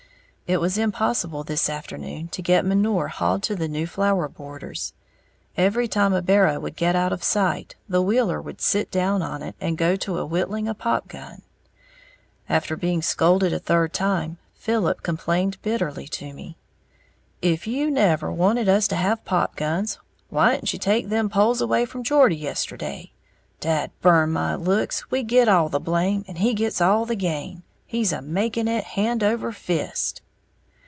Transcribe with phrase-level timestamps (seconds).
[0.47, 4.91] It was impossible this afternoon to get manure hauled to the new flower borders,
[5.55, 9.41] every time a barrow would get out of sight, the wheeler would sit down on
[9.41, 11.43] it and go to whittling a pop gun.
[12.49, 16.57] After being scolded a third time, Philip complained bitterly to me,
[17.41, 19.99] "If you never wanted us to have pop guns,
[20.29, 23.13] whyn't you take them poles away from Geordie yesterday?
[23.61, 27.63] Dad burn my looks, we git all the blame, and he gits all the gain,
[27.85, 30.21] he's a making it hand over fist."